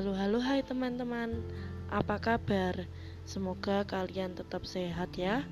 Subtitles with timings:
[0.00, 1.44] Halo halo hai teman-teman.
[1.92, 2.88] Apa kabar?
[3.28, 5.44] Semoga kalian tetap sehat ya.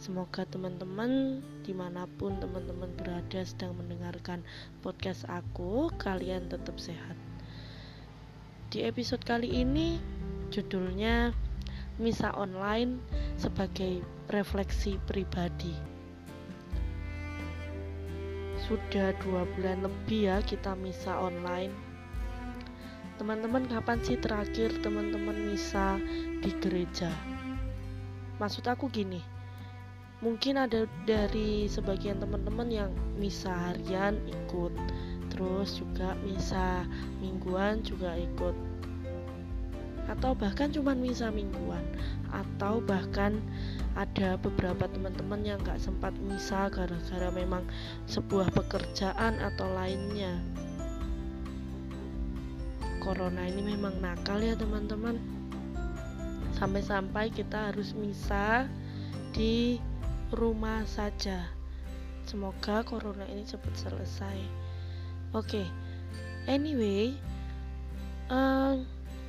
[0.00, 4.40] Semoga teman-teman di mana pun teman-teman berada sedang mendengarkan
[4.80, 7.20] podcast aku Kalian tetap sehat.
[8.72, 10.00] Di episode kali ini
[10.48, 11.36] judulnya
[12.00, 12.96] Misa online
[13.36, 14.00] sebagai
[14.32, 15.76] refleksi pribadi.
[18.56, 21.85] Sudah dua bulan lebih ya kita misa online
[23.16, 25.96] Teman-teman kapan sih terakhir teman-teman misa
[26.44, 27.08] di gereja?
[28.36, 29.24] Maksud aku gini,
[30.20, 34.76] mungkin ada dari sebagian teman-teman yang misa harian ikut,
[35.32, 36.84] terus juga misa
[37.24, 38.52] mingguan juga ikut,
[40.12, 41.88] atau bahkan cuma misa mingguan,
[42.36, 43.40] atau bahkan
[43.96, 47.64] ada beberapa teman-teman yang gak sempat misa gara-gara memang
[48.12, 50.36] sebuah pekerjaan atau lainnya
[53.06, 55.14] corona ini memang nakal ya teman-teman.
[56.58, 58.66] Sampai-sampai kita harus misa
[59.30, 59.78] di
[60.34, 61.46] rumah saja.
[62.26, 64.38] Semoga corona ini cepat selesai.
[65.38, 65.66] Oke okay.
[66.50, 67.14] anyway
[68.26, 68.74] uh,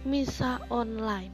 [0.02, 1.30] misa online.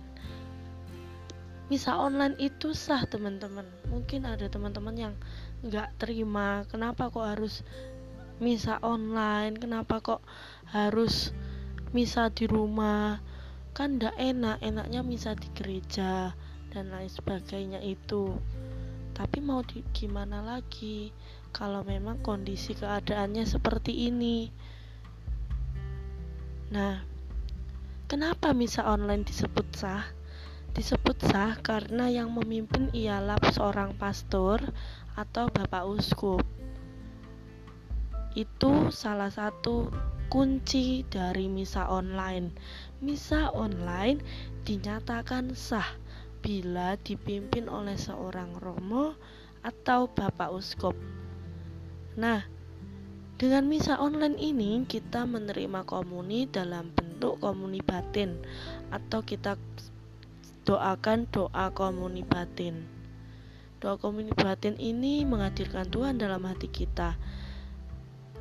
[1.71, 3.63] Misa online itu sah teman-teman.
[3.87, 5.15] Mungkin ada teman-teman yang
[5.63, 7.63] nggak terima kenapa kok harus
[8.43, 9.55] misa online?
[9.55, 10.19] Kenapa kok
[10.67, 11.31] harus
[11.93, 13.21] misa di rumah.
[13.77, 16.33] Kan ndak enak enaknya misa di gereja
[16.73, 18.33] dan lain sebagainya itu.
[19.13, 21.13] Tapi mau di, gimana lagi
[21.53, 24.49] kalau memang kondisi keadaannya seperti ini?
[26.73, 27.05] Nah
[28.09, 30.01] kenapa misa online disebut sah?
[30.73, 34.57] Disebut sah karena yang memimpin ialah seorang pastor
[35.13, 36.41] atau bapak uskup.
[38.33, 39.93] Itu salah satu
[40.33, 42.49] kunci dari misa online.
[43.05, 44.17] Misa online
[44.65, 45.85] dinyatakan sah
[46.41, 49.13] bila dipimpin oleh seorang romo
[49.61, 50.97] atau bapak uskup.
[52.17, 52.41] Nah,
[53.37, 58.41] dengan misa online ini kita menerima komuni dalam bentuk komuni batin
[58.89, 59.53] atau kita
[60.65, 62.89] doakan doa komuni batin.
[63.77, 67.21] Doa komuni batin ini menghadirkan Tuhan dalam hati kita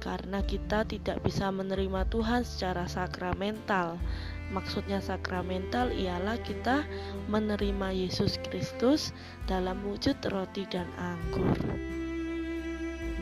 [0.03, 4.03] karena kita tidak bisa menerima Tuhan secara sakramental.
[4.51, 6.83] Maksudnya sakramental ialah kita
[7.31, 9.15] menerima Yesus Kristus
[9.47, 11.55] dalam wujud roti dan anggur.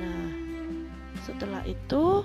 [0.00, 0.26] Nah,
[1.22, 2.24] setelah itu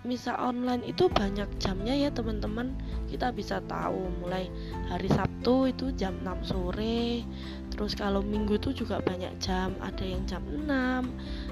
[0.00, 2.72] misa online itu banyak jamnya ya teman-teman.
[3.10, 4.48] Kita bisa tahu mulai
[4.88, 7.24] hari Sabtu itu jam 6 sore.
[7.68, 9.76] Terus kalau minggu itu juga banyak jam.
[9.84, 10.68] Ada yang jam 6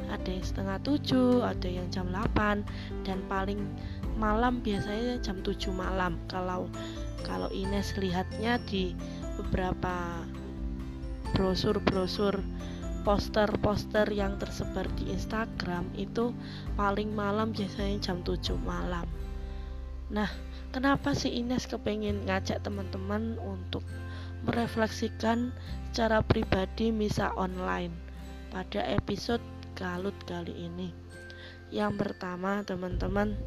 [0.09, 2.64] ada yang setengah 7 ada yang jam 8
[3.04, 3.60] dan paling
[4.16, 6.16] malam biasanya jam 7 malam.
[6.32, 6.72] Kalau
[7.28, 8.97] kalau Ines lihatnya di
[9.36, 10.25] beberapa
[11.36, 12.41] brosur-brosur
[13.08, 16.36] poster-poster yang tersebar di Instagram itu
[16.76, 19.08] paling malam biasanya jam 7 malam.
[20.12, 20.28] Nah
[20.76, 23.80] kenapa sih Ines kepengen ngajak teman-teman untuk
[24.44, 25.56] merefleksikan
[25.88, 27.97] secara pribadi misa online
[28.52, 29.41] pada episode
[29.72, 30.92] galut kali ini?
[31.72, 33.41] Yang pertama teman-teman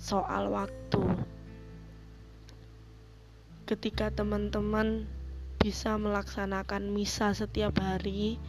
[0.00, 1.04] soal waktu.
[3.68, 5.17] Ketika teman-teman
[5.68, 8.40] bisa melaksanakan misa setiap hari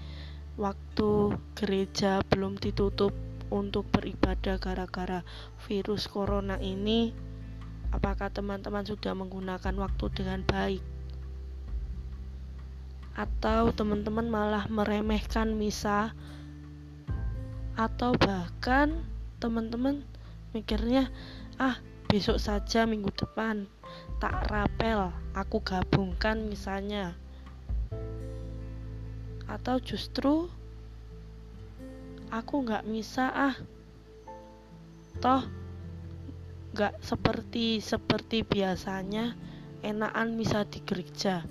[0.56, 3.12] waktu gereja belum ditutup
[3.52, 5.28] untuk beribadah gara-gara
[5.68, 7.12] virus corona ini
[7.92, 10.80] apakah teman-teman sudah menggunakan waktu dengan baik?
[13.20, 16.16] Atau teman-teman malah meremehkan misa?
[17.76, 18.96] Atau bahkan
[19.44, 20.08] teman-teman
[20.56, 21.12] mikirnya
[21.60, 23.68] ah besok saja minggu depan
[24.20, 27.16] tak rapel aku gabungkan misalnya.
[29.48, 30.52] Atau justru
[32.28, 33.56] aku nggak bisa ah.
[35.24, 35.44] Toh
[36.76, 39.34] nggak seperti seperti biasanya
[39.82, 41.48] enakan misa di gereja.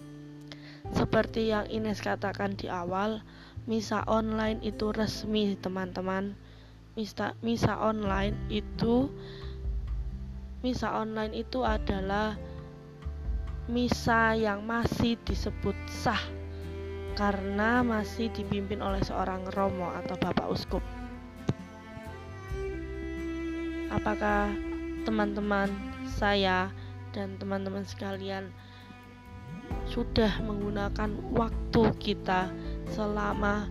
[0.93, 3.25] Seperti yang Ines katakan di awal
[3.65, 6.37] misa online itu resmi teman-teman.
[6.97, 9.09] Misa misa online itu
[10.65, 12.35] misa online itu adalah
[13.69, 16.21] misa yang masih disebut sah
[17.21, 20.81] karena masih dipimpin oleh seorang romo atau bapak uskup.
[23.93, 24.49] Apakah
[25.05, 25.69] teman-teman
[26.09, 26.73] saya
[27.13, 28.49] dan teman-teman sekalian
[29.89, 32.49] sudah menggunakan waktu kita
[32.89, 33.69] selama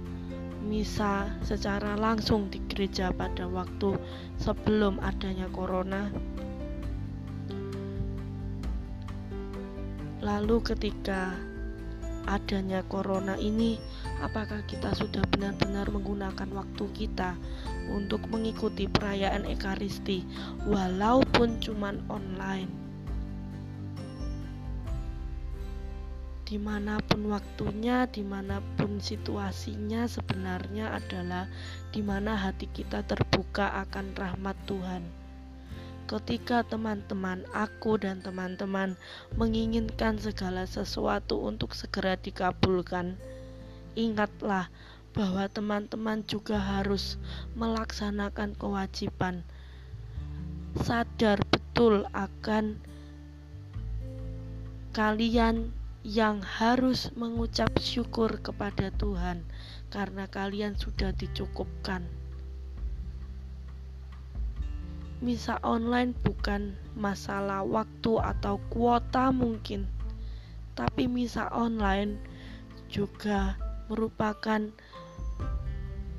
[0.68, 3.98] misa secara langsung di gereja pada waktu
[4.38, 6.12] sebelum adanya corona.
[10.22, 11.38] Lalu ketika
[12.28, 13.80] adanya corona ini,
[14.20, 17.38] apakah kita sudah benar-benar menggunakan waktu kita
[17.88, 20.26] untuk mengikuti perayaan Ekaristi
[20.68, 22.88] walaupun cuman online?
[26.48, 31.52] di mana pun waktunya, di mana pun situasinya sebenarnya adalah
[31.92, 35.27] di mana hati kita terbuka akan rahmat Tuhan.
[36.08, 38.96] Ketika teman-teman, aku dan teman-teman
[39.36, 43.20] menginginkan segala sesuatu untuk segera dikabulkan,
[43.92, 44.72] ingatlah
[45.12, 47.20] bahwa teman-teman juga harus
[47.60, 49.44] melaksanakan kewajiban.
[50.80, 52.80] Sadar betul akan
[54.96, 55.76] kalian
[56.08, 59.44] yang harus mengucap syukur kepada Tuhan
[59.92, 62.08] karena kalian sudah dicukupkan.
[65.18, 69.90] Misa online bukan masalah waktu atau kuota mungkin,
[70.78, 72.22] tapi misa online
[72.86, 73.58] juga
[73.90, 74.70] merupakan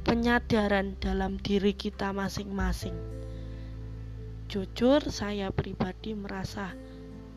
[0.03, 2.97] penyadaran dalam diri kita masing-masing.
[4.49, 6.75] Jujur, saya pribadi merasa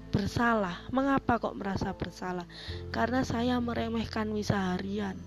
[0.10, 0.82] bersalah.
[0.90, 2.48] Mengapa kok merasa bersalah?
[2.90, 5.20] Karena saya meremehkan misa harian.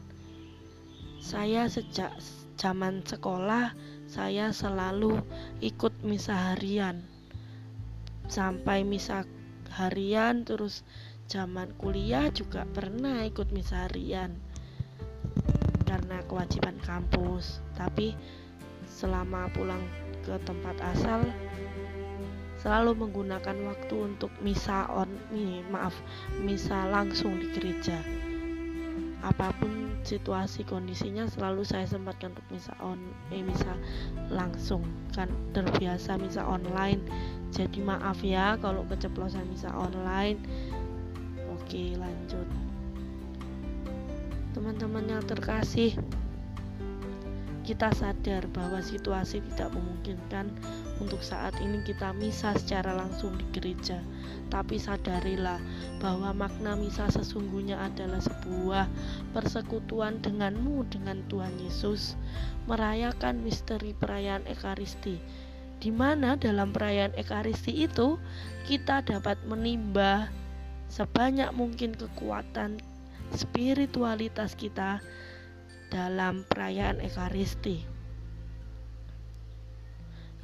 [1.20, 2.16] Saya sejak
[2.56, 5.20] zaman sekolah saya selalu
[5.64, 7.00] ikut misa harian.
[8.28, 9.24] Sampai misa
[9.74, 10.84] harian terus
[11.28, 14.36] zaman kuliah juga pernah ikut misa harian.
[15.88, 17.64] Karena kewajiban kampus.
[17.76, 18.12] Tapi
[18.86, 19.82] selama pulang
[20.24, 21.24] ke tempat asal
[22.64, 25.12] selalu menggunakan waktu untuk misa on
[25.68, 25.92] maaf
[26.40, 28.00] misa langsung di gereja
[29.24, 33.00] apa pun situasi kondisinya selalu saya sempatkan untuk misa on
[33.32, 33.72] eh misa
[34.28, 34.84] langsung.
[35.16, 37.00] Kan terbiasa misa online.
[37.48, 40.36] Jadi maaf ya kalau keceplosan misa online.
[41.56, 42.44] Oke lanjut.
[44.52, 45.96] Teman-teman yang terkasih
[47.64, 50.52] kita sadar bahwa situasi tidak memungkinkan
[51.00, 54.04] untuk saat ini kita misa secara langsung di gereja.
[54.52, 55.56] Tapi sadarilah
[55.98, 58.86] bahwa makna misa sesungguhnya adalah sebuah
[59.32, 62.20] persekutuan denganmu dengan Tuhan Yesus,
[62.68, 65.16] merayakan misteri perayaan Ekaristi.
[65.80, 68.20] Di mana dalam perayaan Ekaristi itu
[68.68, 70.28] kita dapat menimba
[70.92, 72.78] sebanyak mungkin kekuatan
[73.32, 75.00] spiritualitas kita
[75.92, 77.84] dalam perayaan Ekaristi.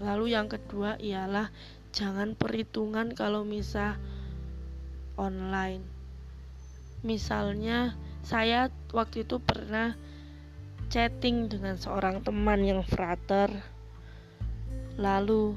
[0.00, 1.52] Lalu yang kedua ialah
[1.92, 4.00] jangan perhitungan kalau misa
[5.20, 5.84] online.
[7.04, 9.96] Misalnya saya waktu itu pernah
[10.88, 13.52] chatting dengan seorang teman yang frater.
[14.96, 15.56] Lalu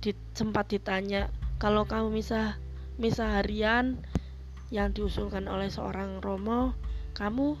[0.00, 1.28] di, sempat ditanya
[1.60, 2.56] kalau kamu misa
[2.96, 4.00] misa harian
[4.70, 6.72] yang diusulkan oleh seorang romo,
[7.16, 7.58] kamu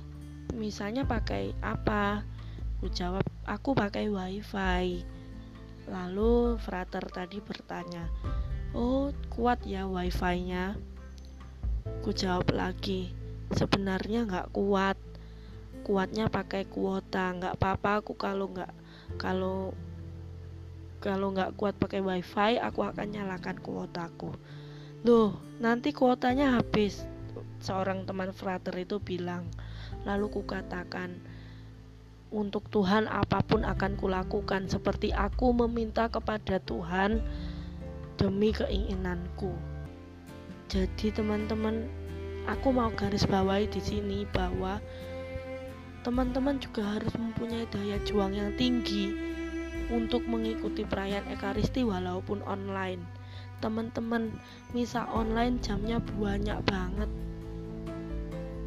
[0.54, 2.22] misalnya pakai apa?
[2.80, 5.04] Aku jawab, aku pakai wifi
[5.90, 8.06] Lalu frater tadi bertanya,
[8.70, 10.78] "Oh, kuat ya wifi-nya?"
[12.06, 13.10] Ku jawab lagi,
[13.50, 14.94] "Sebenarnya nggak kuat.
[15.82, 17.34] Kuatnya pakai kuota.
[17.34, 18.70] Nggak apa-apa aku kalau nggak
[19.18, 19.74] kalau
[21.02, 24.30] kalau nggak kuat pakai wifi, aku akan nyalakan kuotaku."
[25.02, 27.02] Loh, nanti kuotanya habis.
[27.58, 29.48] Seorang teman frater itu bilang.
[30.08, 31.20] Lalu ku katakan,
[32.30, 37.18] untuk Tuhan apa pun akan kulakukan seperti aku meminta kepada Tuhan
[38.14, 39.50] demi keinginanku.
[40.70, 41.90] Jadi teman-teman,
[42.46, 44.78] aku mau garis bawahi di sini bahwa
[46.06, 49.10] teman-teman juga harus mempunyai daya juang yang tinggi
[49.90, 53.02] untuk mengikuti perayaan Ekaristi walaupun online.
[53.58, 54.30] Teman-teman,
[54.72, 57.10] misa online jamnya banyak banget.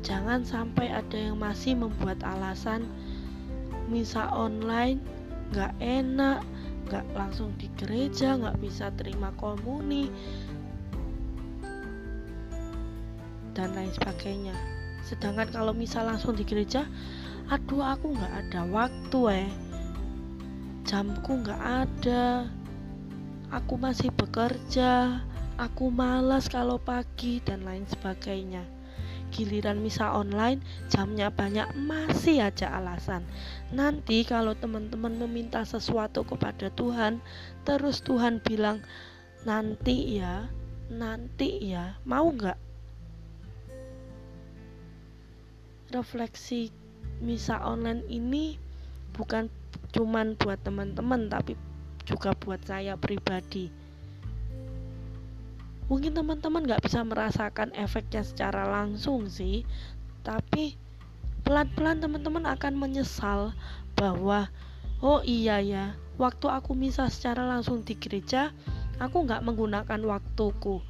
[0.03, 2.83] Jangan sampai ada yang masih membuat alasan
[3.87, 4.99] misa online
[5.55, 6.43] nggak enak
[6.87, 10.11] nggak langsung di gereja nggak bisa terima komuni
[13.55, 14.55] dan lain sebagainya.
[15.07, 16.83] Sedangkan kalau misa langsung di gereja
[17.47, 19.51] aduh aku nggak ada waktu eh.
[20.83, 22.51] Jamku nggak ada.
[23.55, 25.23] Aku masih bekerja
[25.55, 28.82] aku malas kalau pagi dan lain sebagainya
[29.33, 30.61] giliran misa online
[30.93, 33.25] jamnya banyak masih aja alasan.
[33.73, 37.17] Nanti kalau teman-teman meminta sesuatu kepada Tuhan
[37.65, 38.85] terus Tuhan bilang
[39.43, 40.45] nanti ya
[40.93, 42.61] nanti ya mau nggak?
[45.89, 46.69] Refleksi
[47.17, 48.61] misa online ini
[49.17, 49.49] bukan
[49.93, 51.57] cuman buat teman-teman tapi
[52.03, 53.82] juga buat saya pribadi
[55.91, 59.67] mungkin teman-teman nggak bisa merasakan efeknya secara langsung sih
[60.23, 60.79] tapi
[61.43, 63.51] pelan-pelan teman-teman akan menyesal
[63.99, 64.47] bahwa
[65.03, 65.85] oh iya ya
[66.15, 68.55] waktu aku misa secara langsung di gereja
[69.01, 70.81] aku nggak menggunakan waktuku.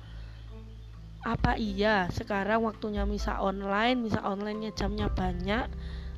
[1.23, 2.11] Apa iya?
[2.11, 5.71] Sekarang waktunya misa online misa onlinenya jamnya banyak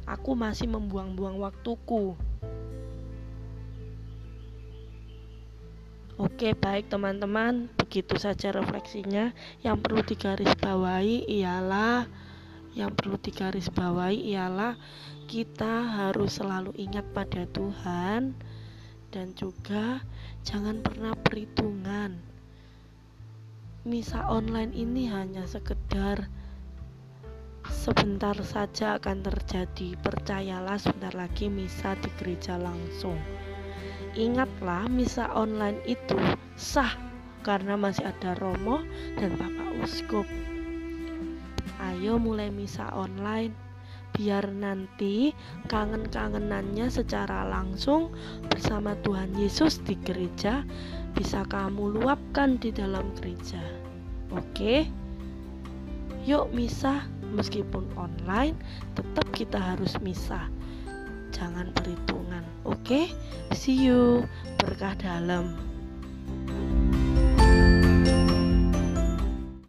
[0.10, 2.17] aku masih membuang-buang waktuku.
[6.15, 9.32] Oke, baik teman-teman, begitu saja refleksinya.
[9.64, 12.04] Yang perlu digarisbawahi ialah
[12.75, 14.75] yang perlu digarisbawahi ialah
[15.32, 18.36] kita harus selalu ingat pada Tuhan
[19.16, 20.04] dan juga
[20.44, 22.20] jangan pernah perhitungan.
[23.88, 26.28] Misa online ini hanya sekedar
[27.72, 29.96] sebentar saja akan terjadi.
[30.04, 33.16] Percayalah sebentar lagi misa di gereja langsung.
[34.20, 36.20] Ingatlah misa online itu
[36.60, 37.14] sah
[37.46, 38.82] karena masih ada Romo
[39.22, 40.25] dan Bapak Uskup.
[41.78, 43.54] Ayo mulai misa online.
[44.16, 45.36] Biar nanti
[45.70, 48.10] kangen-kangenannya secara langsung
[48.48, 50.66] bersama Tuhan Yesus di gereja
[51.14, 53.62] bisa kamu luapkan di dalam gereja.
[54.34, 54.90] Oke?
[56.25, 57.06] Yuk misa.
[57.36, 58.56] Meskipun online
[58.96, 60.48] tetap kita harus misa.
[61.36, 63.12] Jangan perhitungan oke?
[63.52, 64.24] See you.
[64.64, 65.60] Berkah dalam